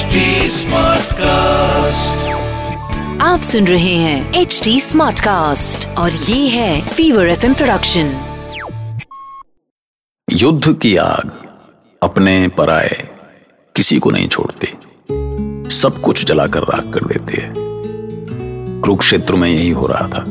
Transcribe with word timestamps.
HD 0.00 0.06
Smartcast. 0.06 1.20
आप 3.20 3.40
सुन 3.42 3.66
रहे 3.66 3.94
हैं 3.94 4.34
एच 4.34 4.60
डी 4.64 4.80
स्मार्ट 4.80 5.20
कास्ट 5.20 5.88
और 5.88 6.12
ये 6.12 6.48
है 6.48 6.88
फीवर 6.88 7.28
एफ़ 7.28 7.52
प्रोडक्शन 7.52 8.34
युद्ध 10.30 10.78
की 10.78 10.96
आग 10.96 11.32
अपने 12.02 12.48
पराए 12.48 13.08
किसी 13.76 13.98
को 13.98 14.10
नहीं 14.10 14.28
छोड़ती। 14.28 14.66
सब 15.70 16.00
कुछ 16.04 16.24
जलाकर 16.24 16.60
राख 16.60 16.84
कर 16.94 17.04
देती 17.04 17.42
है। 17.42 17.54
कुरुक्षेत्र 18.80 19.34
में 19.34 19.50
यही 19.50 19.70
हो 19.70 19.86
रहा 19.86 20.08
था। 20.08 20.22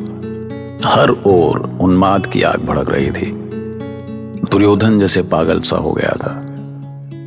हर 0.90 1.24
ओर 1.26 1.78
उन्माद 1.82 2.28
की 2.28 2.42
आग 2.42 2.60
भड़क 2.60 2.90
रही 2.90 3.12
थी। 3.12 3.32
दुर्योधन 4.52 5.00
जैसे 5.00 5.22
पागल 5.22 5.60
सा 5.60 5.78
हो 5.78 5.94
गया 5.94 6.12
था। 6.12 6.49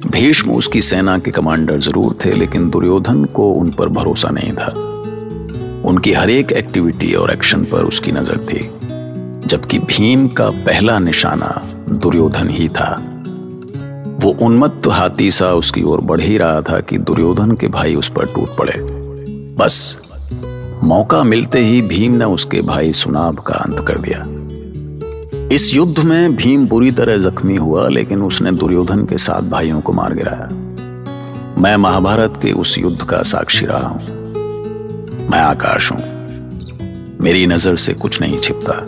भीष्म 0.07 0.53
उसकी 0.53 0.80
सेना 0.80 1.19
के 1.19 1.30
कमांडर 1.30 1.79
ज़रूर 1.79 2.16
थे, 2.24 2.33
लेकिन 2.33 2.69
दुर्योधन 2.70 3.24
को 3.24 3.51
उन 3.52 3.70
पर 3.70 3.88
भरोसा 3.88 4.30
नहीं 4.30 4.52
था। 4.52 4.66
उनकी 5.88 6.12
हर 6.12 6.30
एक 6.30 6.52
एक्टिविटी 6.52 7.12
और 7.15 7.30
एक्शन 7.30 7.65
पर 7.65 7.84
उसकी 7.84 8.12
नज़र 8.12 8.38
थी, 8.38 8.69
जबकि 9.47 9.78
भीम 9.78 10.27
का 10.28 10.48
पहला 10.66 10.98
निशाना 10.98 11.51
दुर्योधन 11.91 12.48
ही 12.48 12.69
था। 12.69 12.91
वो 14.23 14.30
उन्मत्त 14.42 14.88
हाथी 14.88 15.30
सा 15.30 15.52
उसकी 15.52 15.83
ओर 15.83 16.01
बढ़ 16.01 16.20
ही 16.20 16.37
रहा 16.39 16.61
था 16.61 16.80
कि 16.80 16.98
दुर्योधन 16.98 17.53
के 17.53 17.69
भाई 17.69 17.95
उस 17.95 18.09
पर 18.09 18.27
टूट 18.27 18.56
पड़े। 18.56 18.75
बस, 19.56 19.97
मौका 20.84 21.23
मिलते 21.25 21.59
ही 21.59 21.83
भीम 21.83 22.12
ने 22.12 22.25
उसके 22.25 22.61
भाई 22.61 22.92
सुनाब 22.92 23.39
का 23.39 23.55
अंत 23.55 23.80
कर 23.80 23.98
दिया। 23.98 24.25
इस 25.52 25.74
युद्ध 25.74 25.98
में 25.98 26.37
भीम 26.37 26.69
बुरी 26.69 26.91
तरह 26.91 27.19
जख्मी 27.19 27.56
हुआ, 27.56 27.88
लेकिन 27.88 28.23
उसने 28.23 28.52
दुर्योधन 28.52 29.05
के 29.05 29.19
साथ 29.19 29.51
भाइयों 29.51 29.80
को 29.80 29.92
मार 29.92 30.15
गिराया। 30.15 30.48
मैं 31.61 31.77
महाभारत 31.77 32.34
के 32.42 32.52
उस 32.52 32.78
युद्ध 32.78 33.02
का 33.02 33.23
साक्षी 33.23 33.67
रहा 33.67 33.86
हूँ। 33.89 34.00
मैं 35.30 35.41
आकाश 35.41 35.92
हूँ। 35.92 36.00
मेरी 37.20 37.47
नज़र 37.47 37.77
से 37.77 37.92
कुछ 37.92 38.20
नहीं 38.20 38.39
छिपता। 38.39 38.86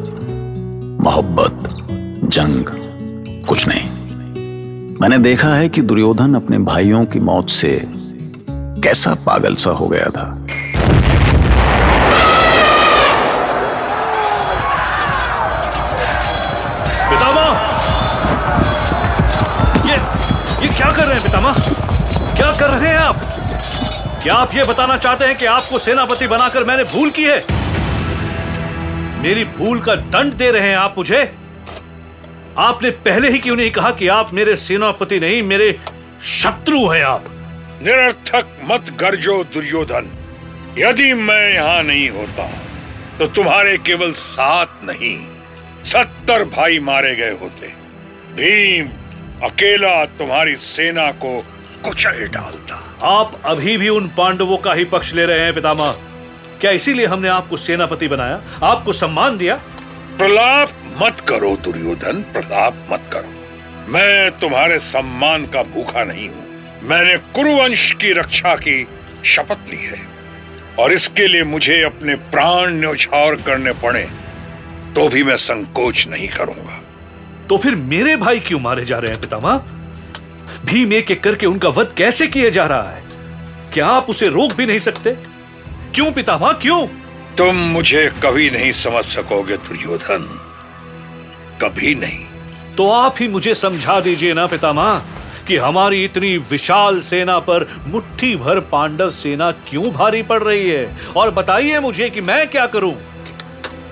मोहब्बत, 1.05 1.69
जंग, 2.29 2.65
कुछ 3.49 3.69
नहीं। 3.69 3.91
मैंने 5.01 5.19
देखा 5.19 5.49
है 5.49 5.69
कि 5.69 5.83
दुर्योधन 5.83 6.35
अपने 6.35 6.59
भाइयों 6.59 7.05
की 7.05 7.21
मौत 7.21 7.49
से 7.49 7.89
कैसा 8.51 9.15
पागल 9.15 9.55
सा 9.55 9.71
हो 9.71 9.89
गया 9.89 10.11
था। 10.11 10.44
पितामह। 17.15 17.49
ये 19.89 19.97
ये 20.63 20.69
क्या 20.77 20.91
कर 20.93 21.05
रहे 21.05 21.15
हैं 21.15 21.23
पितामह? 21.23 21.55
क्या 22.37 22.51
कर 22.53 22.71
रहे 22.71 22.89
हैं 22.89 22.99
आप? 22.99 23.17
क्या 24.23 24.35
आप 24.35 24.55
ये 24.55 24.65
बताना 24.65 24.97
चाहते 24.97 25.25
हैं 25.25 25.37
कि 25.39 25.47
आपको 25.47 25.79
सेनापति 25.79 26.27
बनाकर 26.27 26.65
मैंने 26.65 26.85
भूल 26.85 27.11
की 27.11 27.25
है? 27.25 27.39
मेरी 29.23 29.45
भूल 29.59 29.81
का 29.81 29.95
दंड 29.95 30.33
दे 30.33 30.51
रहे 30.51 30.69
हैं 30.69 30.77
आप 30.77 30.95
मुझे? 30.99 31.23
आपने 32.59 32.91
पहले 33.07 33.31
ही 33.31 33.39
क्यों 33.39 33.57
नहीं 33.57 33.71
कहा 33.71 33.91
कि 33.91 34.09
आप 34.09 34.33
मेरे 34.35 34.57
सेनापति 34.57 35.21
नहीं, 35.21 35.43
मेरे 35.43 35.79
शत्रु 36.25 36.89
हैं 36.89 37.05
आप? 37.05 37.25
निरर्थक 37.83 38.47
मत 38.65 38.91
गर्जो 39.01 39.43
दुर्योधन। 39.45 40.11
यदि 40.79 41.13
मैं 41.15 41.55
यहाँ 41.55 41.83
नहीं 41.83 42.09
होता 42.11 42.49
तो 43.19 43.27
तुम्हारे 43.27 43.77
केवल 43.79 44.13
सात 44.13 44.81
नहीं। 44.85 45.17
सत्तर 45.85 46.45
भाई 46.45 46.79
मारे 46.79 47.15
गए 47.15 47.31
होते। 47.31 47.67
भीम 48.35 48.89
अकेला 49.45 50.05
तुम्हारी 50.05 50.57
सेना 50.57 51.11
को 51.13 51.45
कुचल 51.85 52.27
डालता। 52.29 52.99
आप 53.03 53.41
अभी 53.45 53.77
भी 53.77 53.89
उन 53.89 54.09
पांडवों 54.09 54.57
का 54.57 54.73
ही 54.73 54.85
पक्ष 54.85 55.13
ले 55.15 55.25
रहे 55.25 55.41
हैं 55.41 55.55
पितामह। 55.55 55.93
क्या 56.61 56.71
इसीलिए 56.71 57.07
हमने 57.07 57.29
आपको 57.29 57.57
सेनापति 57.57 58.09
बनाया 58.09 58.41
आपको 58.63 58.93
सम्मान 58.93 59.39
दिया? 59.39 59.55
प्रलाप 60.19 60.69
मत 61.03 61.21
करो 61.21 61.57
दुर्योधन 61.57 62.23
प्रलाप 62.23 62.89
मत 62.91 63.11
करो। 63.13 63.93
मैं 63.93 64.31
तुम्हारे 64.31 64.79
सम्मान 64.79 65.45
का 65.45 65.63
भूखा 65.63 66.05
नहीं 66.05 66.29
हूँ। 66.29 66.45
मैंने 66.83 67.17
कुरुवंश 67.17 67.93
की 67.93 68.13
रक्षा 68.13 68.57
की 68.57 68.87
शपथ 69.25 69.71
ली 69.71 69.85
है। 69.85 70.01
और 70.79 70.93
इसके 70.93 71.29
लिए 71.29 71.43
मुझे 71.45 71.83
अपने 71.83 72.15
प्राण 72.15 72.75
न्यौछावर 72.75 73.35
करने 73.35 73.73
पड़े। 73.73 74.24
तो 74.95 75.09
भी 75.09 75.23
मैं 75.23 75.37
संकोच 75.37 76.09
नहीं 76.09 76.29
करूँगा। 76.29 76.81
तो 77.49 77.59
फिर 77.59 77.75
मेरे 77.75 78.17
भाई 78.17 78.41
क्यों 78.41 78.61
मारे 78.61 78.85
जा 78.85 78.99
रहे 78.99 79.13
हैं 79.13 79.21
पितामह? 79.21 79.63
भीम 80.65 80.93
एक 80.93 81.11
एक 81.11 81.23
करके 81.23 81.47
उनका 81.47 81.69
वध 81.69 81.95
कैसे 81.97 82.27
किया 82.27 82.51
जा 82.51 82.67
रहा 82.67 82.91
है? 82.91 83.03
क्या 83.73 83.87
आप 83.87 84.11
उसे 84.11 84.29
रोक 84.29 84.53
भी 84.53 84.67
नहीं 84.67 84.79
सकते? 84.79 85.13
क्यों 85.95 86.13
पितामह? 86.13 86.53
क्यों? 86.53 86.87
तुम 87.37 87.57
मुझे 87.57 88.13
कभी 88.23 88.51
नहीं 88.51 88.73
समझ 88.73 89.05
सकोगे 89.05 89.57
दुर्योधन। 89.57 90.41
कभी 91.63 91.95
नहीं। 91.95 92.25
तो 92.77 92.89
आप 92.89 93.15
ही 93.21 93.29
मुझे 93.29 93.55
समझा 93.55 94.01
दीजिए 94.01 94.35
ना 94.35 94.47
पितामह 94.47 95.03
कि 95.49 95.57
हमारी 95.57 96.05
इतनी 96.05 96.39
विशाल 96.39 97.01
सेना 97.01 97.39
पर 97.39 97.85
मुट्ठी 97.87 98.37
भर 98.37 98.61
पांडव 98.61 99.11
सेना 99.11 99.51
क्यों 99.51 99.93
भारी 99.93 100.23
पड़ 100.23 100.43
रही 100.43 100.71
है? 100.71 100.97
और 101.17 101.31
बताइए 101.31 101.81
मुझे 101.81 102.11
कि 102.11 102.21
मैं 102.21 102.49
क्या 102.49 102.67
करूँ? 102.67 102.95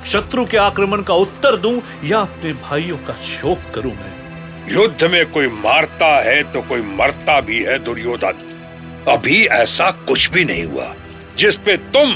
शत्रु 0.07 0.45
के 0.45 0.57
आक्रमण 0.57 1.03
का 1.03 1.15
उत्तर 1.15 1.57
दूँ 1.57 1.81
या 2.05 2.19
अपने 2.21 2.53
भाइयों 2.63 2.97
का 2.99 3.15
शोक 3.25 3.71
करूँ 3.75 3.93
मैं? 3.93 4.13
युद्ध 4.69 5.05
में 5.05 5.25
कोई 5.31 5.49
मारता 5.49 6.09
है 6.23 6.43
तो 6.53 6.61
कोई 6.63 6.83
मरता 6.97 7.41
भी 7.41 7.63
है 7.63 7.79
दुर्योधन। 7.85 8.37
अभी 9.09 9.45
ऐसा 9.47 9.91
कुछ 10.09 10.31
भी 10.31 10.45
नहीं 10.45 10.65
हुआ 10.65 10.93
जिस 11.39 11.57
पे 11.57 11.77
तुम 11.95 12.13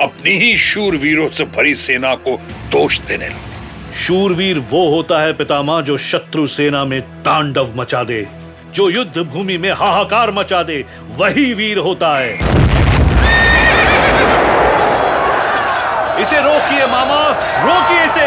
अपनी 0.00 0.30
ही 0.38 0.56
शूरवीरों 0.58 1.28
से 1.28 1.44
भरी 1.56 1.74
सेना 1.76 2.14
को 2.18 2.36
दोष 2.72 2.98
देने 3.00 3.28
लगे। 3.28 3.94
शूरवीर 3.98 4.58
वो 4.70 4.88
होता 4.90 5.20
है 5.20 5.32
पितामह 5.32 5.80
जो 5.80 5.96
शत्रु 6.02 6.46
सेना 6.46 6.84
में 6.84 7.00
तांडव 7.22 7.72
मचा 7.76 8.02
दे 8.04 8.26
जो 8.74 8.88
युद्ध 8.90 9.22
भूमि 9.22 9.56
में 9.58 9.70
हाहाकार 9.72 10.30
मचा 10.32 10.62
दे 10.62 10.84
वही 11.18 11.52
वीर 11.54 11.78
होता 11.78 12.16
है 12.18 12.34
इसे 16.20 16.36
रोकिए 16.42 16.84
मामा 16.86 17.22
रोकिए 17.62 18.04
इसे 18.04 18.26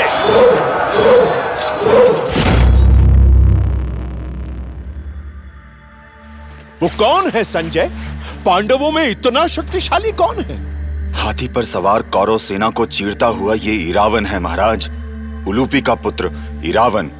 वो 6.82 6.88
कौन 6.88 7.30
है 7.30 7.44
संजय? 7.44 7.92
पांडवों 8.46 8.92
में 8.92 9.08
इतना 9.08 9.48
शक्तिशाली 9.48 10.12
कौन 10.12 10.40
है? 10.40 10.58
हाथी 11.14 11.48
पर 11.48 11.64
सवार 11.64 12.02
कौरव 12.02 12.38
सेना 12.38 12.70
को 12.70 12.86
चीरता 12.86 13.26
हुआ 13.26 13.54
ये 13.54 13.74
इरावन 13.74 14.26
है, 14.26 14.40
महाराज। 14.40 14.90
उलूपी 15.48 15.82
का 15.82 15.96
पुत्र 15.96 16.32
इरावन। 16.66 17.12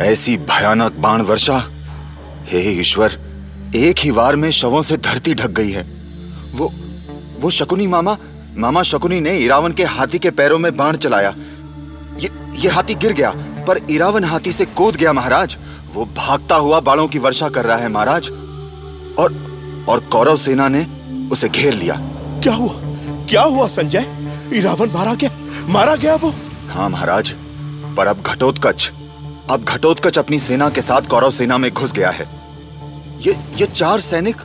ऐसी 0.00 0.36
भयानक 0.36 0.92
बाण 0.92 1.20
वर्षा। 1.20 1.64
हे 2.46 2.60
ईश्वर, 2.80 3.12
एक 3.76 3.98
ही 3.98 4.10
वार 4.10 4.36
में 4.36 4.50
शवों 4.50 4.82
से 4.82 4.96
धरती 4.96 5.34
ढक 5.34 5.50
गई 5.50 5.70
है। 5.70 5.86
वो 6.54 6.72
वो 7.40 7.50
शकुनी 7.50 7.86
मामा 7.86 8.16
मामा 8.56 8.82
शकुनी 8.82 9.20
ने 9.20 9.36
इरावन 9.36 9.72
के 9.72 9.84
हाथी 9.84 10.18
के 10.18 10.30
पैरों 10.30 10.58
में 10.58 10.76
बाण 10.76 10.96
चलाया। 10.96 11.34
ये 12.62 12.68
हाथी 12.68 12.94
गिर 12.94 13.12
गया 13.12 13.30
पर 13.66 13.78
इरावन 13.90 14.24
हाथी 14.24 14.52
से 14.52 14.64
कूद 14.66 14.96
गया 14.96 15.12
महाराज। 15.12 15.56
वो 15.94 16.04
भागता 16.16 16.56
हुआ 16.56 16.78
बाणों 16.80 17.06
की 17.08 17.18
वर्षा 17.18 17.48
कर 17.48 17.64
रहा 17.64 17.76
है 17.76 17.88
महाराज 17.88 18.28
और 19.18 19.34
और 19.88 20.00
कौरव 20.12 20.36
सेना 20.36 20.68
ने 20.68 20.84
उसे 21.32 21.48
घेर 21.48 21.74
लिया। 21.74 21.94
क्या 22.42 22.54
हुआ? 22.54 22.72
क्या 23.28 23.42
हुआ 23.42 23.66
संजय? 23.68 24.06
इरावन 24.54 24.90
मारा 24.90 25.14
गया 25.14 25.30
मारा 25.68 25.94
गया 25.96 26.14
वो। 26.14 26.32
हाँ 26.68 26.88
महाराज 26.88 27.30
पर 27.96 28.06
अब 28.06 28.22
घटोत्कच 28.22 28.90
अब 29.50 29.64
घटोत्कच 29.64 30.18
अपनी 30.18 30.38
सेना 30.38 30.68
के 30.70 30.82
साथ 30.82 31.08
कौरव 31.10 31.30
सेना 31.30 31.58
में 31.58 31.70
घुस 31.72 31.92
गया 31.92 32.10
है। 32.10 32.28
ये 33.20 33.36
ये 33.56 33.66
चार 33.66 34.00
सैनिक 34.00 34.36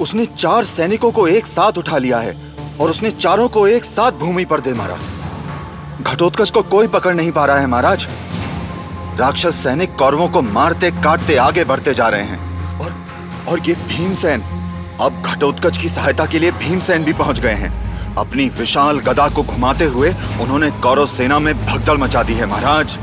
उसने 0.00 0.24
चार 0.26 0.64
सैनिकों 0.64 1.10
को 1.12 1.26
एक 1.28 1.46
साथ 1.46 1.78
उठा 1.78 1.98
लिया 1.98 2.18
है 2.18 2.34
और 2.80 2.90
उसने 2.90 3.10
चारों 3.10 3.48
को 3.48 3.66
एक 3.68 3.84
साथ 3.84 4.12
भूमि 4.20 4.44
पर 4.44 4.60
दे 4.60 4.72
मारा। 4.74 4.98
घटोत्कच 6.02 6.50
को 6.50 6.62
कोई 6.62 6.86
पकड़ 6.86 7.14
नहीं 7.14 7.30
पा 7.32 7.44
रहा 7.44 7.58
है 7.58 7.66
महाराज। 7.66 8.06
राक्षस 9.20 9.54
सैनिक 9.54 9.94
कौरवों 9.94 10.28
को 10.28 10.42
मारते, 10.42 10.90
काटते, 10.90 11.36
आगे 11.36 11.64
बढ़ते 11.64 11.94
जा 11.94 12.08
रहे 12.08 12.22
हैं। 12.22 12.78
और 12.80 12.94
और 13.48 13.60
ये 13.60 13.74
भीमसेन, 13.88 14.42
अब 15.00 15.22
घटोत्कच 15.26 15.78
की 15.78 15.88
सहायता 15.88 16.26
के 16.26 16.38
लिए 16.38 16.50
भीमसेन 16.50 17.04
भी 17.04 17.12
पहुँच 17.12 17.40
गए 17.40 17.54
हैं। 17.54 18.14
अपनी 18.14 18.48
विशाल 18.48 18.98
गदा 18.98 19.28
को 19.28 19.42
घुमाते 19.42 19.84
हुए 19.84 20.14
उन्होंने 20.40 20.70
कौरव 20.70 21.06
सेना 21.06 21.38
में 21.38 21.54
भगदड़ 21.66 21.96
मचा 21.96 22.22
दी 22.22 22.34
है 22.34 22.46
महाराज। 22.46 22.98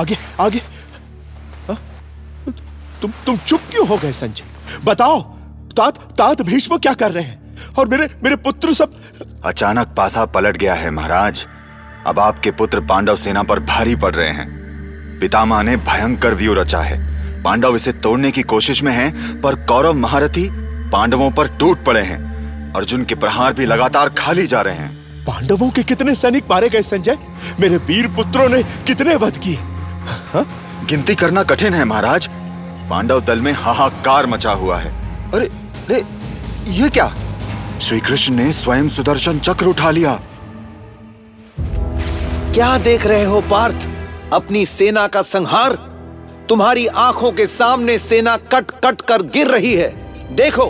आगे 0.00 0.16
आगे। 0.40 0.60
तुम 3.02 3.12
तुम 3.26 3.36
चुप 3.36 3.60
क्यों 3.70 3.86
हो 3.88 3.96
गए 3.96 4.12
संजय? 4.12 4.44
बताओ 4.84 5.20
तात 5.76 5.98
तात 6.18 6.42
भीष्म 6.42 6.78
क्या 6.78 6.92
कर 6.94 7.12
रहे 7.12 7.24
हैं? 7.24 7.74
और 7.74 7.88
मेरे 7.88 8.08
मेरे 8.24 8.36
पुत्र 8.36 8.72
सब 8.74 8.92
अचानक 9.44 9.94
पासा 9.96 10.24
पलट 10.26 10.56
गया 10.56 10.74
है 10.74 10.90
महाराज। 10.90 11.46
अब 12.06 12.18
आपके 12.18 12.50
पुत्र 12.50 12.80
पांडव 12.80 13.16
सेना 13.16 13.42
पर 13.42 13.60
भारी 13.60 13.96
पड़ 13.96 14.14
रहे 14.14 14.28
हैं। 14.28 14.48
पितामह 15.20 15.62
ने 15.62 15.76
भयंकर 15.76 16.34
व्यू 16.34 16.54
रचा 16.54 16.80
है। 16.80 16.98
पांडव 17.42 17.76
इसे 17.76 17.92
तोड़ने 17.92 18.30
की 18.30 18.42
कोशिश 18.42 18.82
में 18.82 18.92
हैं, 18.92 19.40
पर 19.40 19.54
कौरव 19.64 19.94
महारथी 19.94 20.48
पांडवों 20.90 21.30
पर 21.30 21.48
टूट 21.48 21.84
पड़े 21.84 22.02
हैं। 22.02 22.72
अर्जुन 22.72 23.04
के 23.04 23.14
प्रहार 23.14 23.52
भी 23.52 23.66
लगातार 23.66 24.08
खाली 24.08 24.46
जा 24.46 24.60
रहे 24.60 24.74
हैं। 24.74 25.24
पांडवों 25.24 25.70
के 25.70 25.82
कितने 25.82 26.14
सैनिक 26.14 26.50
मारे 26.50 26.68
गए 26.68 26.82
संजय? 26.82 27.18
मेरे 27.60 27.76
वीर 27.76 28.08
पुत्रों 28.08 28.48
ने 28.48 28.62
कितने 28.86 29.14
वध 29.16 29.38
किए? 29.38 29.58
हाँ? 30.10 30.46
गिनती 30.84 31.14
करना 31.14 31.42
कठिन 31.42 31.74
है 31.74 31.84
महाराज। 31.84 32.28
पांडव 32.90 33.20
दल 33.20 33.40
में 33.40 33.52
हाहाकार 33.52 34.26
मचा 34.26 34.52
हुआ 34.52 34.76
है। 34.76 34.92
अरे 35.32 35.46
अरे 35.46 36.04
ये 36.68 36.88
क्या? 36.88 37.12
श्री 37.80 38.00
कृष्ण 38.00 38.34
ने 38.34 38.52
स्वयं 38.52 38.88
सुदर्शन 38.88 39.38
चक्र 39.38 39.66
उठा 39.66 39.90
लिया। 39.90 40.20
क्या 42.54 42.76
देख 42.78 43.06
रहे 43.06 43.24
हो 43.24 43.40
पार्थ? 43.40 43.88
अपनी 44.32 44.66
सेना 44.66 45.06
का 45.06 45.22
संहार? 45.22 45.72
तुम्हारी 46.48 46.86
आँखों 46.86 47.32
के 47.32 47.46
सामने 47.46 47.98
सेना 47.98 48.36
कट 48.36 48.70
कट 48.84 49.00
कर 49.00 49.22
गिर 49.22 49.46
रही 49.46 49.74
है। 49.74 49.88
देखो 50.32 50.66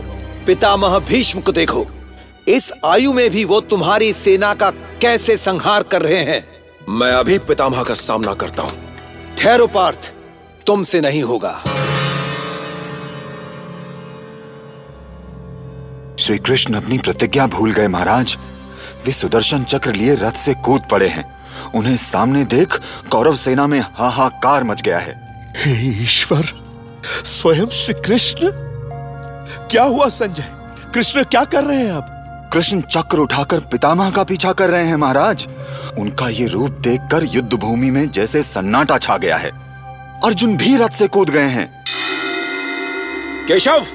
पितामह 0.47 0.99
भीष्म 0.99 1.41
को 1.41 1.53
देखो। 1.53 1.87
इस 2.49 2.73
आयु 2.85 3.13
में 3.13 3.31
भी 3.31 3.45
वो 3.45 3.61
तुम्हारी 3.61 4.13
सेना 4.13 4.55
का 4.55 4.71
कैसे 4.71 5.37
संहार 5.37 5.83
कर 5.83 6.03
रहे 6.03 6.23
हैं? 6.25 6.45
मैं 6.89 7.13
अभी 7.13 7.39
पितामह 7.39 7.83
का 7.83 7.95
सामना 7.95 8.35
करता 8.35 8.63
हूँ। 8.63 8.90
ठहरो 9.41 9.67
पार्थ 9.67 10.13
तुमसे 10.67 11.01
नहीं 11.01 11.23
होगा। 11.23 11.51
श्री 16.19 16.37
कृष्ण 16.39 16.75
अपनी 16.75 16.99
प्रतिज्ञा 16.99 17.47
भूल 17.47 17.73
गए 17.73 17.89
महाराज। 17.89 18.37
वे 19.07 19.13
सुदर्शन 19.13 19.65
चक्र 19.65 19.93
लिए 19.93 20.15
रथ 20.15 20.33
से 20.33 20.55
कूद 20.55 20.83
पड़े 20.91 21.09
हैं। 21.09 21.25
उन्हें 21.75 21.97
सामने 21.97 22.45
देख 22.45 22.79
कौरव 23.13 23.37
सेना 23.37 23.67
में 23.67 23.81
हाहाकार 23.81 24.65
मच 24.65 24.83
गया 24.83 24.99
है। 24.99 25.15
हे 25.57 26.03
ईश्वर 26.03 26.53
स्वयं 27.07 27.67
श्री 27.67 27.95
कृष्ण 27.95 28.51
क्या 29.71 29.83
हुआ 29.83 30.09
संजय? 30.09 30.49
कृष्ण 30.95 31.25
क्या 31.25 31.45
कर 31.45 31.65
रहे 31.65 31.87
हैं 31.87 31.93
आप? 31.93 32.51
कृष्ण 32.53 32.81
चक्र 32.81 33.19
उठाकर 33.19 33.61
पितामह 33.61 34.11
का 34.11 34.25
पीछा 34.25 34.53
कर 34.53 34.71
रहे 34.71 34.87
हैं 34.87 34.97
महाराज। 34.97 35.49
उनका 35.99 36.28
ये 36.28 36.46
रूप 36.46 36.70
देखकर 36.70 37.25
युद्ध 37.25 37.52
भूमि 37.55 37.90
में 37.90 38.11
जैसे 38.11 38.43
सन्नाटा 38.43 38.99
छा 38.99 39.17
गया 39.17 39.37
है। 39.37 39.50
अर्जुन 40.25 40.56
भी 40.56 40.76
रथ 40.76 40.88
से 40.88 41.06
कूद 41.06 41.31
गए 41.31 41.46
हैं। 41.46 41.84
केशव! 43.49 43.87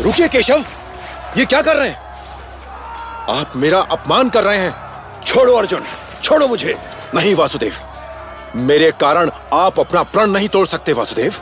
रुकिए 0.00 0.28
केशव! 0.28 0.64
ये 1.36 1.44
क्या 1.44 1.62
कर 1.62 1.76
रहे 1.76 1.88
हैं? 1.88 1.96
आप 3.40 3.52
मेरा 3.56 3.78
अपमान 3.78 4.28
कर 4.28 4.44
रहे 4.44 4.58
हैं। 4.58 4.74
छोड़ो 5.26 5.54
अर्जुन! 5.54 5.82
छोड़ो 6.22 6.48
मुझे! 6.48 6.76
नहीं 7.14 7.34
वासुदेव। 7.34 7.72
मेरे 8.56 8.92
कारण 9.00 9.30
आप 9.52 9.80
अपना 9.80 10.02
प्रण 10.02 10.26
नहीं 10.26 10.48
तोड़ 10.48 10.66
सकते 10.66 10.92
वासुदेव। 10.92 11.34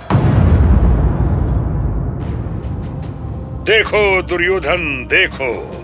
देखो 3.65 4.23
दुर्योधन 4.23 5.07
देखो। 5.11 5.84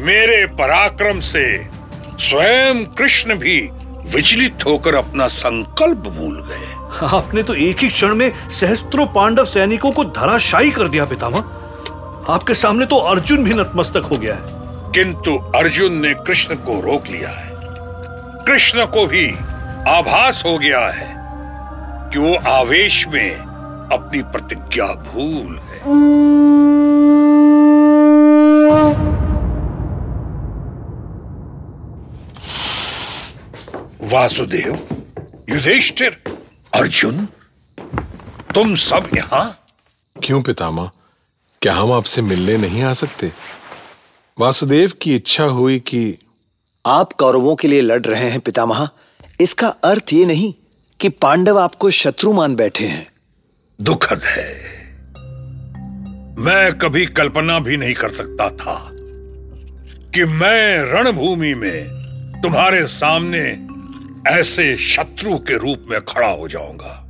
मेरे 0.00 0.46
पराक्रम 0.46 1.20
से 1.20 1.68
स्वयं 2.18 2.84
कृष्ण 2.84 3.34
भी 3.34 3.70
विचलित 4.14 4.66
होकर 4.66 4.94
अपना 4.94 5.26
संकल्प 5.26 5.96
भूल 5.96 6.36
गए। 6.48 6.66
आपने 7.16 7.42
तो 7.42 7.54
एक 7.54 7.78
ही 7.78 7.88
क्षण 7.88 8.14
में 8.14 8.32
सहस्त्रों 8.50 9.06
पांडव 9.06 9.44
सैनिकों 9.44 9.92
को 9.92 10.04
धराशायी 10.04 10.70
कर 10.70 10.88
दिया 10.88 11.04
पितामह। 11.04 11.38
आपके 12.32 12.54
सामने 12.54 12.86
तो 12.86 12.96
अर्जुन 12.96 13.44
भी 13.44 13.54
नतमस्तक 13.54 14.08
हो 14.12 14.16
गया 14.16 14.34
है। 14.34 14.40
किंतु 14.92 15.36
अर्जुन 15.36 15.92
ने 15.92 16.14
कृष्ण 16.14 16.54
को 16.54 16.80
रोक 16.80 17.02
लिया 17.08 17.28
है। 17.28 17.50
कृष्ण 18.46 18.86
को 18.86 19.06
भी 19.06 19.30
आभास 19.88 20.42
हो 20.46 20.58
गया 20.58 20.86
है 20.88 21.14
कि 22.12 22.18
वो 22.18 22.34
आवेश 22.34 23.08
में 23.08 23.36
अपनी 23.92 24.22
प्रतिज्ञा 24.22 24.86
भूल 24.86 25.60
गए। 25.68 26.99
वासुदेव 34.10 34.88
युधिष्ठिर 35.50 36.22
अर्जुन 36.74 37.26
तुम 38.54 38.74
सब 38.74 39.10
यहाँ? 39.16 39.66
क्यों 40.24 40.42
पितामह? 40.42 40.90
क्या 41.62 41.74
हम 41.74 41.92
आपसे 41.92 42.22
मिलने 42.22 42.56
नहीं 42.56 42.82
आ 42.82 42.92
सकते? 42.92 43.32
वासुदेव 44.38 44.92
की 45.02 45.14
इच्छा 45.14 45.44
हुई 45.44 45.78
कि 45.78 46.18
आप 46.86 47.12
कौरवों 47.12 47.56
के 47.56 47.68
लिए 47.68 47.80
लड़ 47.80 48.00
रहे 48.00 48.30
हैं 48.30 48.40
पितामह। 48.40 48.88
इसका 49.40 49.68
अर्थ 49.68 50.12
ये 50.12 50.24
नहीं 50.24 50.54
कि 51.00 51.08
पांडव 51.08 51.58
आपको 51.58 51.90
शत्रु 51.90 52.32
मान 52.32 52.56
बैठे 52.56 52.84
हैं। 52.84 53.06
दुखद 53.80 54.20
है। 54.22 54.54
मैं 56.38 56.78
कभी 56.78 57.06
कल्पना 57.06 57.58
भी 57.58 57.76
नहीं 57.76 57.94
कर 57.94 58.10
सकता 58.10 58.48
था 58.48 58.90
कि 60.14 60.24
मैं 60.24 60.78
रणभूमि 60.78 61.54
में 61.54 62.00
तुम्हारे 62.42 62.86
सामने 62.86 63.69
ऐसे 64.28 64.76
शत्रु 64.76 65.38
के 65.38 65.58
रूप 65.58 65.84
में 65.90 66.00
खड़ा 66.00 66.28
हो 66.28 66.48
जाऊँगा। 66.48 67.06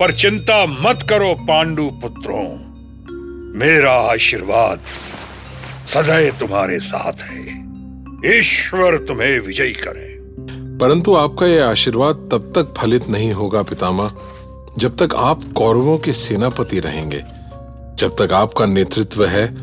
पर 0.00 0.12
चिंता 0.12 0.66
मत 0.66 1.06
करो 1.08 1.34
पांडु 1.34 1.90
पुत्रों। 1.90 2.70
मेरा 3.58 3.92
आशीर्वाद 3.92 4.80
सदैव 5.86 6.36
तुम्हारे 6.40 6.78
साथ 6.78 7.12
है। 7.12 7.40
ईश्वर 8.38 8.98
तुम्हें 8.98 9.40
विजयी 9.40 9.72
करे। 9.72 10.18
परंतु 10.78 11.14
आपका 11.14 11.46
यह 11.46 11.64
आशीर्वाद 11.64 12.14
तब 12.14 12.52
तक 12.56 12.74
फलित 12.78 13.08
नहीं 13.08 13.32
होगा 13.32 13.62
पितामह 13.62 14.12
जब 14.78 14.96
तक 14.96 15.14
आप 15.14 15.44
कौरवों 15.56 15.98
के 15.98 16.12
सेनापति 16.12 16.80
रहेंगे। 16.80 17.22
जब 17.96 18.16
तक 18.18 18.32
आपका 18.32 18.66
नेतृत्व 18.66 19.24
है 19.24 19.54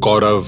कौरव 0.00 0.44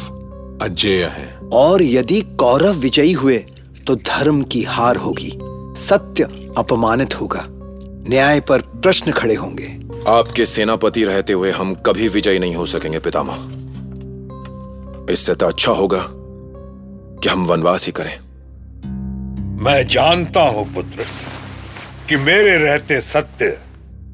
अजेय 0.63 1.05
है। 1.05 1.39
और 1.53 1.83
यदि 1.83 2.21
कौरव 2.21 2.73
विजयी 2.73 3.13
हुए 3.13 3.45
तो 3.87 3.95
धर्म 3.95 4.43
की 4.43 4.63
हार 4.63 4.97
होगी। 4.97 5.39
सत्य 5.77 6.25
अपमानित 6.59 7.21
होगा। 7.21 7.45
न्याय 8.09 8.41
पर 8.41 8.61
प्रश्न 8.61 9.13
खड़े 9.13 9.35
होंगे। 9.35 9.67
आपके 10.09 10.47
सेनापति 10.47 11.05
रहते 11.05 11.33
हुए 11.33 11.51
हम 11.51 11.75
कभी 11.75 12.09
विजयी 12.09 12.39
नहीं 12.39 12.55
हो 12.55 12.67
सकेंगे 12.67 12.99
पितामह। 12.99 13.35
इससे 15.13 15.35
तो 15.35 15.47
अच्छा 15.47 15.73
होगा 15.73 16.07
कि 17.23 17.29
हम 17.29 17.47
वनवास 17.47 17.87
ही 17.87 17.93
करें। 17.93 18.19
मैं 19.63 19.87
जानता 19.89 20.43
हूँ 20.43 20.75
पुत्र 20.75 21.07
कि 22.09 22.17
मेरे 22.17 22.57
रहते 22.59 23.01
सत्य 23.01 23.59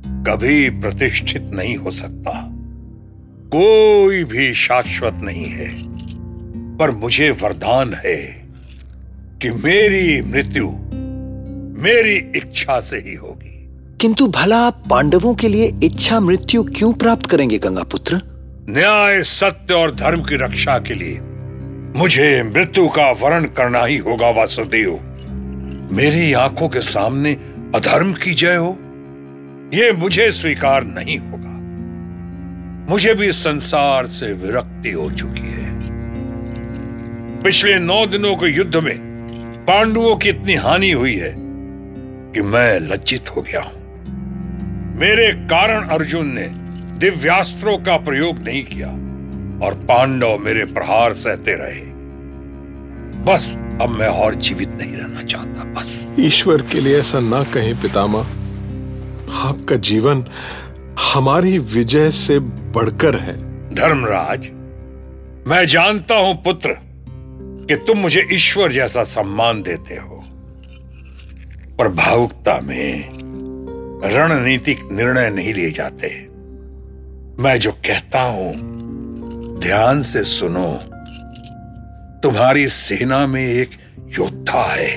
कभी 0.06 0.70
प्रतिष्ठित 0.70 1.42
नहीं 1.42 1.76
हो 1.76 1.90
सकता। 1.90 2.48
कोई 3.48 4.24
भी 4.24 4.54
शाश्वत 4.54 5.14
नहीं 5.14 5.46
है 5.46 5.68
पर 6.76 6.90
मुझे 6.90 7.30
वरदान 7.30 7.94
है 7.94 8.16
कि 9.42 9.50
मेरी 9.50 10.22
मृत्यु 10.22 10.70
मेरी 11.78 12.32
इच्छा 12.36 12.80
से 12.80 12.96
ही 12.96 13.14
होगी। 13.14 13.54
किंतु 14.00 14.26
भला 14.28 14.56
आप 14.56 14.82
पांडवों 14.90 15.34
के 15.34 15.48
लिए 15.48 15.72
इच्छा 15.84 16.20
मृत्यु 16.20 16.62
क्यों 16.62 16.92
प्राप्त 16.92 17.26
करेंगे 17.26 17.58
गंगा 17.58 17.82
पुत्र 17.82 18.20
न्याय 18.68 19.22
सत्य 19.22 19.74
और 19.74 19.94
धर्म 19.94 20.22
की 20.22 20.36
रक्षा 20.36 20.78
के 20.78 20.94
लिए 20.94 21.20
मुझे 21.98 22.42
मृत्यु 22.42 22.88
का 22.88 23.10
वरण 23.10 23.44
करना 23.44 23.84
ही 23.84 23.96
होगा 23.96 24.30
वासुदेव। 24.30 24.98
मेरी 25.92 26.32
आँखों 26.32 26.68
के 26.68 26.80
सामने 26.80 27.32
अधर्म 27.74 28.12
की 28.12 28.34
जय 28.34 28.56
हो 28.56 28.78
यह 29.74 29.92
मुझे 29.92 30.32
स्वीकार 30.32 30.84
नहीं 30.84 31.18
होगा। 31.18 31.56
मुझे 32.92 33.14
भी 33.14 33.32
संसार 33.32 34.06
से 34.06 34.32
विरक्ति 34.32 34.90
हो 34.90 35.10
चुकी 35.10 35.52
है। 35.52 35.80
पिछले 37.42 37.78
नौ 37.78 38.06
दिनों 38.06 38.36
के 38.36 38.56
युद्ध 38.56 38.76
में 38.76 38.96
पांडवों 39.60 40.16
की 40.16 40.28
इतनी 40.28 40.54
हानि 40.54 40.90
हुई 40.90 41.16
है 41.16 41.47
कि 42.34 42.40
मैं 42.42 42.80
लज्जित 42.80 43.36
हो 43.36 43.42
गया 43.42 43.60
हूँ। 43.60 43.76
मेरे 44.98 45.32
कारण 45.32 45.88
अर्जुन 45.88 46.26
ने 46.26 46.50
दिव्यास्त्रों 46.98 47.78
का 47.78 47.96
प्रयोग 47.96 48.38
नहीं 48.38 48.64
किया 48.64 48.88
और 49.66 49.74
पांडव 49.74 50.38
मेरे 50.38 50.64
प्रहार 50.64 51.12
सहते 51.14 51.54
रहे। 51.54 51.86
बस 53.24 53.56
अब 53.82 53.88
मैं 53.88 54.08
और 54.08 54.34
जीवित 54.34 54.68
नहीं 54.68 54.96
रहना 54.96 55.22
चाहता 55.22 55.64
बस। 55.64 56.08
ईश्वर 56.18 56.62
के 56.62 56.80
लिए 56.80 56.98
ऐसा 56.98 57.20
ना 57.20 57.44
कहें 57.44 57.80
पितामह। 57.80 58.20
आपका 59.32 59.76
जीवन 59.76 60.24
हमारी 61.14 61.58
विजय 61.58 62.10
से 62.10 62.38
बढ़कर 62.74 63.16
है। 63.16 63.36
धर्मराज 63.74 64.48
मैं 65.46 65.66
जानता 65.66 66.14
हूँ 66.14 66.34
पुत्र 66.34 66.76
कि 67.68 67.76
तुम 67.76 67.98
मुझे 67.98 68.28
ईश्वर 68.32 68.72
जैसा 68.72 69.04
सम्मान 69.04 69.62
देते 69.62 69.94
हो। 69.94 70.22
पर 71.78 71.88
भावुकता 71.88 72.60
में 72.60 73.08
रणनीतिक 74.04 74.78
निर्णय 74.92 75.30
नहीं 75.30 75.54
लिए 75.54 75.70
जाते। 75.70 76.08
मैं 77.42 77.58
जो 77.58 77.72
कहता 77.72 78.20
हूँ, 78.20 78.52
ध्यान 79.58 80.02
से 80.02 80.24
सुनो। 80.24 80.72
तुम्हारी 82.22 82.66
सेना 82.68 83.26
में 83.26 83.42
एक 83.42 83.70
योद्धा 84.18 84.62
है, 84.62 84.90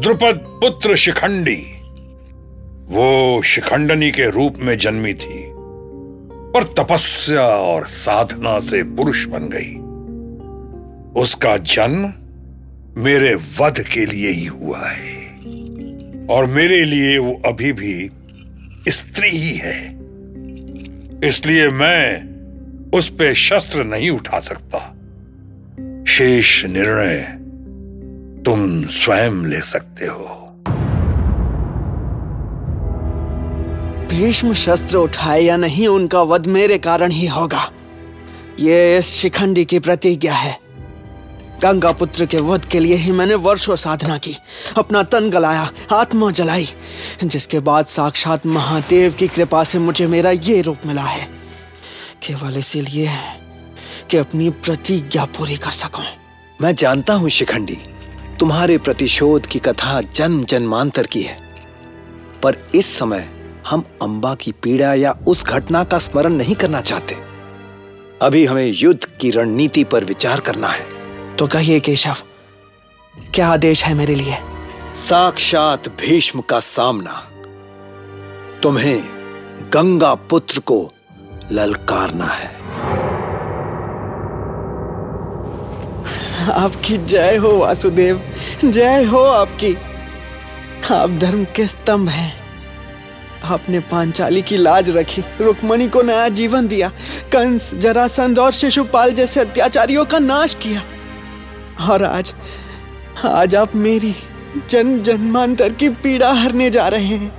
द्रुपद 0.00 0.44
पुत्र 0.62 0.96
शिखंडी। 0.96 1.62
वो 2.88 3.42
शिखंडनी 3.42 4.10
के 4.10 4.30
रूप 4.30 4.54
में 4.58 4.78
जन्मी 4.78 5.14
थी, 5.14 5.42
पर 6.54 6.64
तपस्या 6.78 7.46
और 7.46 7.86
साधना 7.86 8.58
से 8.60 8.82
पुरुष 8.82 9.26
बन 9.26 9.48
गई। 9.52 9.74
उसका 11.20 11.56
जन्म 11.56 12.12
मेरे 13.02 13.34
वध 13.60 13.80
के 13.94 14.06
लिए 14.06 14.30
ही 14.30 14.46
हुआ 14.46 14.86
है। 14.86 15.15
और 16.30 16.46
मेरे 16.46 16.84
लिए 16.84 17.18
वो 17.18 17.42
अभी 17.46 17.72
भी 17.72 18.10
स्त्री 18.88 19.28
ही 19.28 19.56
है। 19.56 19.98
इसलिए 21.28 21.68
मैं 21.68 22.36
उस 22.90 23.08
पे 23.08 23.34
शस्त्र 23.34 23.84
नहीं 23.84 24.10
उठा 24.10 24.40
सकता। 24.40 24.94
शेष 26.08 26.64
निर्णय 26.64 27.22
तुम 28.44 28.86
स्वयं 28.86 29.46
ले 29.46 29.60
सकते 29.60 30.06
हो। 30.06 30.42
भीष्म 34.10 34.52
शस्त्र 34.52 34.96
उठाए 34.96 35.40
या 35.40 35.56
नहीं, 35.56 35.88
उनका 35.88 36.22
वध 36.22 36.46
मेरे 36.46 36.78
कारण 36.78 37.10
ही 37.10 37.26
होगा। 37.26 37.72
ये 38.60 38.98
इस 38.98 39.06
शिखंडी 39.06 39.64
की 39.64 39.78
प्रतिज्ञा 39.78 40.34
है। 40.34 40.65
गंगा 41.62 41.92
पुत्र 41.92 42.26
के 42.26 42.36
वध 42.36 42.64
के 42.64 42.80
लिए 42.80 42.94
ही 42.94 43.12
मैंने 43.12 43.34
वर्षों 43.34 43.76
साधना 43.76 44.18
की, 44.18 44.36
अपना 44.76 45.02
तन 45.02 45.30
गलाया, 45.30 45.72
आत्मा 45.92 46.30
जलाई, 46.30 46.68
जिसके 47.24 47.60
बाद 47.60 47.86
साक्षात 47.86 48.46
महादेव 48.46 49.12
की 49.12 49.28
कृपा 49.28 49.64
से 49.64 49.78
मुझे 49.78 50.06
मेरा 50.06 50.30
ये 50.30 50.60
रूप 50.60 50.78
मिला 50.86 51.02
है। 51.02 51.24
केवल 52.22 52.56
इसीलिए 52.56 53.10
कि 54.10 54.16
अपनी 54.16 54.50
प्रतिज्ञा 54.50 55.24
पूरी 55.24 55.56
कर 55.56 55.70
सकूँ। 55.70 56.04
मैं 56.62 56.74
जानता 56.74 57.14
हूँ 57.14 57.28
शिखंडी, 57.28 57.78
तुम्हारे 58.40 58.78
प्रतिशोध 58.78 59.46
की 59.46 59.58
कथा 59.58 60.00
जन्म 60.00 60.44
जन्मांतर 60.44 61.06
की 61.06 61.22
है। 61.22 61.38
पर 62.42 62.56
इस 62.74 62.98
समय 62.98 63.28
हम 63.68 63.84
अंबा 64.02 64.34
की 64.34 64.52
पीड़ा 64.52 64.94
या 64.94 65.18
उस 65.26 65.44
घटना 65.44 65.84
का 65.84 65.98
स्मरण 65.98 66.32
नहीं 66.32 66.54
करना 66.54 66.80
चाहते। 66.80 67.16
अभी 68.22 68.46
हमें 68.46 68.72
युद्ध 68.76 69.04
की 69.04 69.30
रणनीति 69.30 69.84
पर 69.84 70.04
विचार 70.04 70.40
करना 70.40 70.68
है। 70.68 70.95
तो 71.38 71.46
कहिए 71.46 71.80
केशव 71.80 72.16
क्या 73.34 73.48
आदेश 73.48 73.84
है 73.84 73.94
मेरे 73.94 74.14
लिए? 74.14 74.36
साक्षात 74.94 75.88
भीष्म 75.88 76.40
का 76.40 76.60
सामना। 76.60 77.30
तुम्हें 78.62 79.04
गंगा 79.74 80.14
पुत्र 80.14 80.58
को 80.58 80.92
ललकारना 81.52 82.24
है। 82.24 82.54
आपकी 86.50 86.96
जय 86.96 87.36
हो 87.36 87.58
वासुदेव। 87.58 88.32
जय 88.64 89.04
हो 89.04 89.18
आपकी। 89.18 89.74
आप 90.90 91.10
धर्म 91.10 91.44
के 91.44 91.66
स्तंभ 91.66 92.08
हैं। 92.08 92.34
आपने 93.44 93.80
पांचाली 93.80 94.42
की 94.42 94.56
लाज 94.56 94.90
रखी 94.90 95.24
रुक्मणी 95.40 95.88
को 95.88 96.02
नया 96.02 96.28
जीवन 96.28 96.66
दिया 96.66 96.88
कंस 97.32 97.74
जरासंध 97.74 98.38
और 98.38 98.52
शिशुपाल 98.52 99.12
जैसे 99.12 99.40
अत्याचारियों 99.40 100.04
का 100.04 100.18
नाश 100.18 100.54
किया। 100.54 100.82
और 101.76 102.02
आज 102.04 102.32
आज 103.26 103.54
आप 103.54 103.74
मेरी 103.76 104.14
जन्म 104.70 104.98
जन्मांतर 104.98 105.72
की 105.72 105.88
पीड़ा 105.88 106.32
हरने 106.32 106.70
जा 106.70 106.86
रहे 106.88 107.16
हैं। 107.16 107.32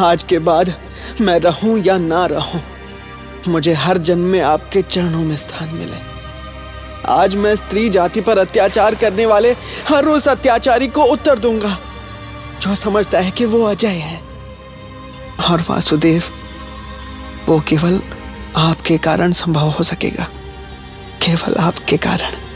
आज 0.00 0.22
के 0.22 0.38
बाद 0.38 0.72
मैं 1.20 1.38
रहूँ 1.40 1.78
या 1.78 1.96
ना 1.98 2.24
रहूँ, 2.26 2.60
मुझे 3.48 3.72
हर 3.74 3.98
जन्म 3.98 4.24
में 4.24 4.40
आपके 4.40 4.82
चरणों 4.82 5.24
में 5.24 5.36
स्थान 5.36 5.74
मिले। 5.74 6.06
आज 7.08 7.36
मैं 7.36 7.54
स्त्री 7.56 7.88
जाति 7.88 8.20
पर 8.20 8.38
अत्याचार 8.38 8.94
करने 8.94 9.26
वाले 9.26 9.52
हर 9.88 10.06
उस 10.06 10.28
अत्याचारी 10.28 10.88
को 10.88 11.04
उत्तर 11.04 11.38
दूँगा, 11.38 11.76
जो 12.62 12.74
समझता 12.74 13.18
है 13.18 13.30
कि 13.30 13.44
वो 13.44 13.62
अजय 13.64 13.86
है। 13.86 14.20
और 15.50 15.64
वासुदेव, 15.70 16.22
वो 17.48 17.60
केवल 17.60 18.00
आपके 18.56 18.98
कारण 18.98 19.32
संभव 19.34 19.68
हो 19.68 19.84
सकेगा, 19.84 20.28
केवल 21.22 21.54
आपके 21.60 21.96
कारण। 21.96 22.46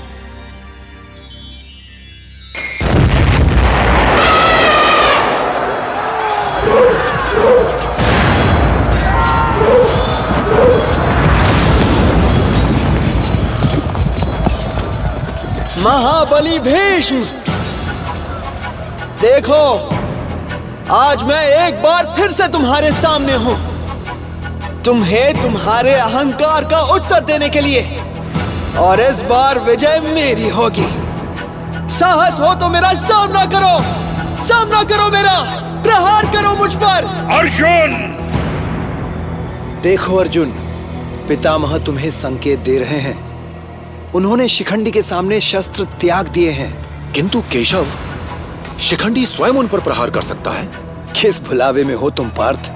महाबली 16.23 16.59
भीष्म 16.59 17.17
देखो 19.21 19.63
आज 20.95 21.23
मैं 21.23 21.41
एक 21.45 21.81
बार 21.83 22.13
फिर 22.17 22.33
से 22.33 22.47
तुम्हारे 22.49 22.91
सामने 22.93 23.33
हूँ। 23.35 23.55
तुम्हें 24.83 25.43
तुम्हारे 25.43 25.95
अहंकार 25.95 26.65
का 26.65 26.81
उत्तर 26.95 27.25
देने 27.25 27.49
के 27.49 27.61
लिए 27.61 27.83
और 28.79 29.01
इस 29.01 29.21
बार 29.21 29.59
विजय 29.59 30.01
मेरी 30.15 30.49
होगी। 30.49 30.87
साहस 31.91 32.39
हो 32.41 32.55
तो 32.55 32.69
मेरा 32.69 32.93
सामना 33.03 33.45
करो। 33.55 33.75
सामना 34.47 34.83
करो 34.85 35.11
मेरा। 35.11 35.37
प्रहार 35.83 36.27
करो 36.27 36.55
मुझ 36.55 36.75
पर। 36.75 37.11
अर्जुन! 37.39 37.99
देखो 39.83 40.17
अर्जुन 40.17 40.55
पितामह 41.29 41.79
तुम्हें 41.79 42.11
संकेत 42.11 42.59
दे 42.61 42.79
रहे 42.79 43.01
हैं। 43.01 43.32
उन्होंने 44.15 44.47
शिखंडी 44.49 44.91
के 44.91 45.03
सामने 45.03 45.41
शस्त्र 45.41 45.85
त्याग 46.01 46.29
दिए 46.29 46.51
हैं 46.53 46.73
किंतु 47.13 47.41
केशव 47.53 47.87
शिखंडी 48.81 49.25
स्वयं 49.27 49.59
उन 49.59 49.69
पर 49.69 49.81
प्रहार 49.81 50.11
कर 50.11 50.23
सकता 50.23 50.51
है 50.51 50.67
किस 51.13 51.43
भुलावे 51.45 51.85
में 51.85 51.95
हो 51.95 52.11
तुम 52.11 52.29
पार्थ 52.39 52.71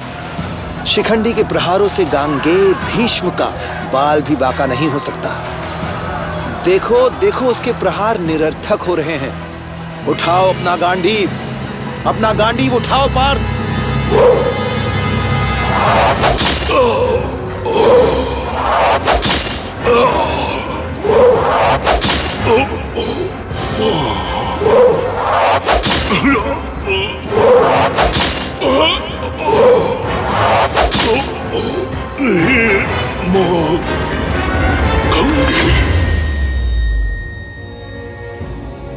शिखंडी 0.89 1.33
के 1.33 1.43
प्रहारों 1.49 1.89
से 1.89 2.05
गांगे 2.07 2.57
भीष्म 2.87 3.31
का 3.39 3.49
बाल 3.93 4.23
भी 4.23 4.37
बाका 4.37 4.67
नहीं 4.67 4.89
हो 4.91 4.99
सकता 4.99 5.35
देखो 6.65 7.09
देखो 7.21 7.51
उसके 7.51 7.73
प्रहार 7.81 8.21
निरर्थक 8.21 8.89
हो 8.89 8.95
रहे 8.95 9.17
हैं 9.19 9.35
उठाओ 10.09 10.49
अपना 10.53 10.77
गांडीव 10.77 11.31
अपना 12.07 12.33
गांडीव 12.35 12.75
उठाओ 12.77 13.09
पार्थ 13.15 13.55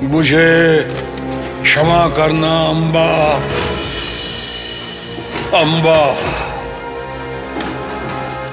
मुझे 0.03 0.83
क्षमा 1.61 2.07
करना 2.07 2.69
अंबा। 2.69 3.35
अंबा। 5.59 6.15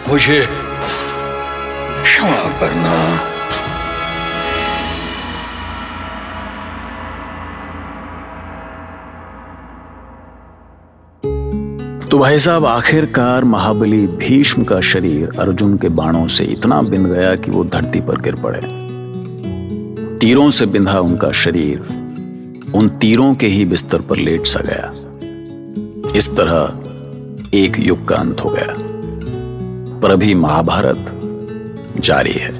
मुझे 0.09 0.47
क्षमा 2.03 2.59
करना। 2.61 3.26
तो 12.17 12.21
भाई 12.21 12.39
साहब, 12.39 12.65
आखिरकार 12.65 13.45
महाबली 13.45 14.07
भीष्म 14.07 14.65
का 14.65 14.81
शरीर 14.81 15.31
अर्जुन 15.39 15.77
के 15.77 15.89
बाणों 15.89 16.27
से 16.27 16.45
इतना 16.45 16.83
बिंद 16.83 17.07
गया 17.07 17.37
कि 17.37 17.51
वो 17.51 17.65
धरती 17.65 18.01
पर 18.01 18.21
गिर 18.21 18.35
पड़े। 18.35 18.61
तीरों 20.19 20.51
से 20.51 20.67
बिंधा 20.67 21.01
उनका 21.01 21.31
शरीर 21.31 21.79
उन 22.75 22.89
तीरों 22.89 23.35
के 23.35 23.47
ही 23.47 23.65
बिस्तर 23.65 24.01
पर 24.01 24.17
लेट 24.17 24.47
सा 24.47 24.61
गया। 24.61 24.93
इस 26.17 26.37
तरह 26.37 26.81
एक 27.59 27.77
युग 27.79 28.09
का 28.09 28.17
अंत 28.17 28.41
हो 28.45 28.51
गया। 28.51 28.77
पर 30.01 30.11
अभी 30.11 30.35
महाभारत 30.35 31.21
जारी 32.01 32.33
है। 32.33 32.53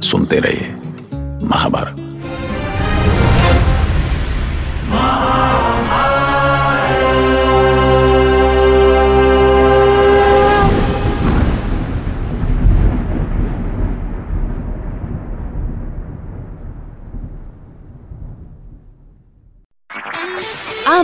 सुनते 0.00 0.40
रहिए 0.40 0.76
महाभारत। 1.46 2.03